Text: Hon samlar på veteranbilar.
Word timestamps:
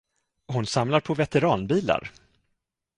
Hon 0.47 0.65
samlar 0.65 0.99
på 0.99 1.13
veteranbilar. 1.13 2.11